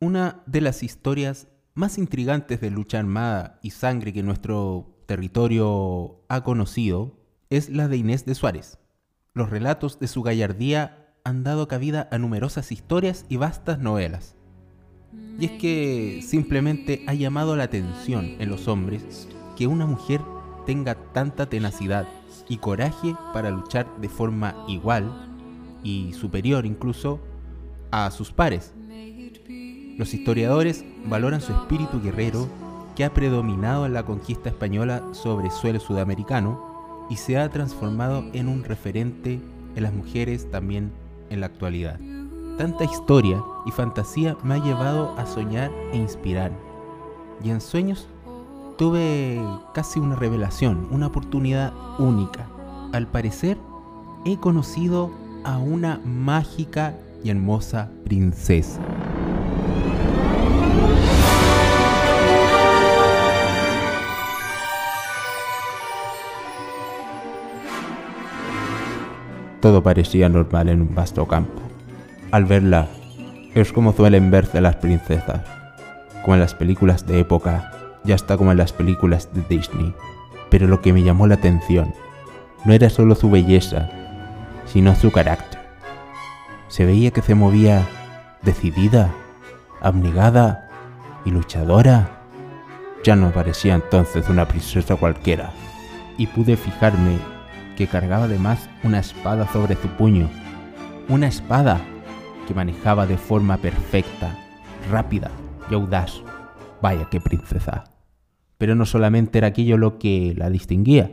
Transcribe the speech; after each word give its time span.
Una 0.00 0.42
de 0.46 0.60
las 0.60 0.82
historias 0.82 1.48
más 1.74 1.98
intrigantes 1.98 2.60
de 2.60 2.70
lucha 2.70 2.98
armada 2.98 3.58
y 3.62 3.70
sangre 3.70 4.12
que 4.12 4.22
nuestro 4.22 4.94
territorio 5.06 6.24
ha 6.28 6.42
conocido 6.42 7.18
es 7.50 7.68
la 7.68 7.88
de 7.88 7.96
Inés 7.96 8.24
de 8.24 8.34
Suárez. 8.34 8.78
Los 9.34 9.50
relatos 9.50 9.98
de 9.98 10.08
su 10.08 10.22
gallardía 10.22 11.14
han 11.24 11.42
dado 11.42 11.68
cabida 11.68 12.08
a 12.10 12.18
numerosas 12.18 12.70
historias 12.70 13.24
y 13.28 13.36
vastas 13.36 13.78
novelas. 13.78 14.36
Y 15.38 15.46
es 15.46 15.52
que 15.52 16.22
simplemente 16.26 17.04
ha 17.06 17.14
llamado 17.14 17.56
la 17.56 17.64
atención 17.64 18.36
en 18.38 18.50
los 18.50 18.68
hombres 18.68 19.28
que 19.56 19.66
una 19.66 19.86
mujer 19.86 20.20
tenga 20.66 20.94
tanta 21.12 21.46
tenacidad 21.48 22.06
y 22.48 22.58
coraje 22.58 23.14
para 23.32 23.50
luchar 23.50 23.86
de 24.00 24.08
forma 24.08 24.64
igual 24.68 25.30
y 25.82 26.12
superior 26.12 26.66
incluso 26.66 27.20
a 27.90 28.10
sus 28.10 28.32
pares. 28.32 28.74
Los 29.96 30.12
historiadores 30.12 30.84
valoran 31.06 31.40
su 31.40 31.52
espíritu 31.52 32.00
guerrero 32.02 32.48
que 32.96 33.04
ha 33.04 33.14
predominado 33.14 33.86
en 33.86 33.92
la 33.92 34.04
conquista 34.04 34.48
española 34.48 35.02
sobre 35.12 35.50
suelo 35.50 35.78
sudamericano 35.78 37.06
y 37.10 37.16
se 37.16 37.38
ha 37.38 37.48
transformado 37.50 38.24
en 38.32 38.48
un 38.48 38.64
referente 38.64 39.40
en 39.76 39.82
las 39.82 39.92
mujeres 39.92 40.50
también 40.50 40.92
en 41.30 41.40
la 41.40 41.46
actualidad. 41.46 42.00
Tanta 42.58 42.84
historia 42.84 43.42
y 43.66 43.70
fantasía 43.70 44.36
me 44.42 44.54
ha 44.54 44.58
llevado 44.58 45.14
a 45.16 45.26
soñar 45.26 45.70
e 45.92 45.96
inspirar. 45.96 46.52
Y 47.42 47.50
en 47.50 47.60
sueños 47.60 48.08
tuve 48.76 49.40
casi 49.74 50.00
una 50.00 50.16
revelación, 50.16 50.88
una 50.90 51.08
oportunidad 51.08 51.72
única. 51.98 52.48
Al 52.92 53.06
parecer, 53.06 53.58
he 54.24 54.38
conocido 54.38 55.10
a 55.44 55.58
una 55.58 56.00
mágica 56.04 56.96
y 57.22 57.30
hermosa 57.30 57.90
princesa. 58.04 58.80
Todo 69.64 69.82
parecía 69.82 70.28
normal 70.28 70.68
en 70.68 70.82
un 70.82 70.94
vasto 70.94 71.26
campo. 71.26 71.62
Al 72.32 72.44
verla, 72.44 72.86
es 73.54 73.72
como 73.72 73.94
suelen 73.94 74.30
verse 74.30 74.60
las 74.60 74.76
princesas, 74.76 75.40
como 76.20 76.34
en 76.34 76.40
las 76.40 76.54
películas 76.54 77.06
de 77.06 77.20
época, 77.20 77.72
ya 78.04 78.14
está 78.14 78.36
como 78.36 78.52
en 78.52 78.58
las 78.58 78.74
películas 78.74 79.30
de 79.32 79.40
Disney. 79.48 79.94
Pero 80.50 80.66
lo 80.66 80.82
que 80.82 80.92
me 80.92 81.02
llamó 81.02 81.26
la 81.26 81.36
atención 81.36 81.94
no 82.66 82.74
era 82.74 82.90
solo 82.90 83.14
su 83.14 83.30
belleza, 83.30 83.88
sino 84.66 84.94
su 84.94 85.10
carácter. 85.10 85.60
Se 86.68 86.84
veía 86.84 87.10
que 87.10 87.22
se 87.22 87.34
movía 87.34 87.86
decidida, 88.42 89.14
abnegada 89.80 90.68
y 91.24 91.30
luchadora. 91.30 92.10
Ya 93.02 93.16
no 93.16 93.30
parecía 93.30 93.76
entonces 93.76 94.28
una 94.28 94.46
princesa 94.46 94.96
cualquiera, 94.96 95.52
y 96.18 96.26
pude 96.26 96.58
fijarme 96.58 97.16
que 97.76 97.86
cargaba 97.86 98.24
además 98.24 98.68
una 98.82 98.98
espada 98.98 99.46
sobre 99.52 99.76
su 99.76 99.88
puño, 99.88 100.28
una 101.08 101.26
espada 101.26 101.80
que 102.46 102.54
manejaba 102.54 103.06
de 103.06 103.18
forma 103.18 103.56
perfecta, 103.56 104.36
rápida 104.90 105.30
y 105.70 105.74
audaz. 105.74 106.22
Vaya 106.80 107.08
qué 107.10 107.20
princesa. 107.20 107.84
Pero 108.58 108.74
no 108.74 108.86
solamente 108.86 109.38
era 109.38 109.48
aquello 109.48 109.76
lo 109.76 109.98
que 109.98 110.34
la 110.36 110.50
distinguía. 110.50 111.12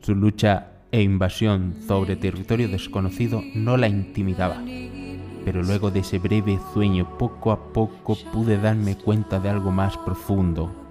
Su 0.00 0.14
lucha 0.14 0.72
e 0.92 1.02
invasión 1.02 1.74
sobre 1.86 2.16
territorio 2.16 2.68
desconocido 2.68 3.42
no 3.54 3.76
la 3.76 3.88
intimidaba. 3.88 4.62
Pero 5.44 5.62
luego 5.62 5.90
de 5.90 6.00
ese 6.00 6.18
breve 6.18 6.58
sueño, 6.72 7.18
poco 7.18 7.52
a 7.52 7.72
poco 7.72 8.16
pude 8.32 8.58
darme 8.58 8.96
cuenta 8.96 9.38
de 9.38 9.48
algo 9.48 9.70
más 9.70 9.96
profundo. 9.98 10.85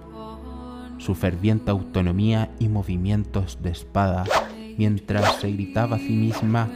Su 1.06 1.14
ferviente 1.14 1.70
autonomía 1.70 2.50
y 2.58 2.68
movimientos 2.68 3.60
de 3.62 3.70
espada, 3.70 4.24
mientras 4.76 5.36
se 5.36 5.52
gritaba 5.52 5.94
a 5.94 5.98
sí 6.00 6.16
misma, 6.16 6.68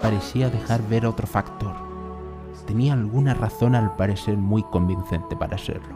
parecía 0.00 0.48
dejar 0.48 0.80
ver 0.88 1.04
otro 1.04 1.26
factor. 1.26 1.74
Tenía 2.66 2.94
alguna 2.94 3.34
razón 3.34 3.74
al 3.74 3.94
parecer 3.94 4.38
muy 4.38 4.62
convincente 4.62 5.36
para 5.36 5.58
serlo. 5.58 5.94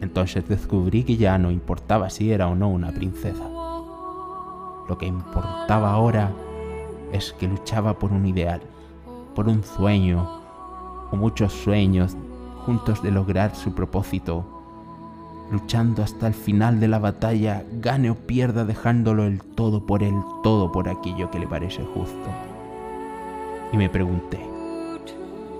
Entonces 0.00 0.48
descubrí 0.48 1.04
que 1.04 1.18
ya 1.18 1.36
no 1.36 1.50
importaba 1.50 2.08
si 2.08 2.32
era 2.32 2.48
o 2.48 2.54
no 2.54 2.70
una 2.70 2.90
princesa. 2.90 3.44
Lo 4.88 4.96
que 4.96 5.04
importaba 5.04 5.92
ahora 5.92 6.32
es 7.12 7.34
que 7.34 7.48
luchaba 7.48 7.98
por 7.98 8.12
un 8.12 8.24
ideal, 8.24 8.62
por 9.34 9.46
un 9.46 9.62
sueño, 9.62 10.40
o 11.10 11.16
muchos 11.16 11.52
sueños 11.52 12.16
juntos 12.64 13.02
de 13.02 13.10
lograr 13.10 13.54
su 13.54 13.74
propósito, 13.74 14.53
luchando 15.50 16.02
hasta 16.02 16.26
el 16.26 16.34
final 16.34 16.80
de 16.80 16.88
la 16.88 16.98
batalla, 16.98 17.64
gane 17.80 18.10
o 18.10 18.14
pierda 18.14 18.64
dejándolo 18.64 19.24
el 19.24 19.40
todo 19.42 19.84
por 19.84 20.02
el 20.02 20.14
todo 20.42 20.72
por 20.72 20.88
aquello 20.88 21.30
que 21.30 21.38
le 21.38 21.46
parece 21.46 21.82
justo. 21.82 22.30
Y 23.72 23.76
me 23.76 23.88
pregunté, 23.88 24.40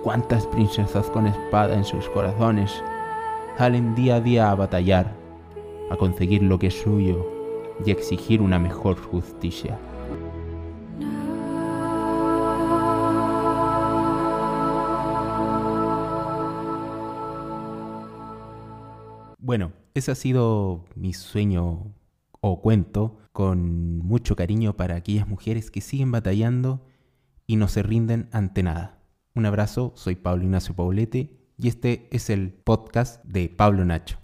¿cuántas 0.02 0.46
princesas 0.46 1.06
con 1.10 1.26
espada 1.26 1.74
en 1.74 1.84
sus 1.84 2.08
corazones 2.08 2.72
salen 3.58 3.94
día 3.94 4.16
a 4.16 4.20
día 4.20 4.50
a 4.50 4.54
batallar, 4.54 5.12
a 5.90 5.96
conseguir 5.96 6.42
lo 6.42 6.58
que 6.58 6.68
es 6.68 6.80
suyo 6.80 7.26
y 7.84 7.90
exigir 7.90 8.40
una 8.40 8.58
mejor 8.58 8.96
justicia? 8.98 9.78
Bueno, 19.44 19.72
ese 19.92 20.10
ha 20.10 20.14
sido 20.14 20.86
mi 20.94 21.12
sueño 21.12 21.94
o 22.40 22.62
cuento 22.62 23.18
con 23.32 23.98
mucho 23.98 24.36
cariño 24.36 24.74
para 24.74 24.96
aquellas 24.96 25.28
mujeres 25.28 25.70
que 25.70 25.82
siguen 25.82 26.10
batallando 26.10 26.86
y 27.46 27.56
no 27.56 27.68
se 27.68 27.82
rinden 27.82 28.30
ante 28.32 28.62
nada. 28.62 29.02
Un 29.34 29.44
abrazo, 29.44 29.92
soy 29.96 30.14
Pablo 30.14 30.44
Ignacio 30.44 30.74
Paulete 30.74 31.36
y 31.58 31.68
este 31.68 32.08
es 32.10 32.30
el 32.30 32.54
podcast 32.54 33.22
de 33.22 33.50
Pablo 33.50 33.84
Nacho. 33.84 34.16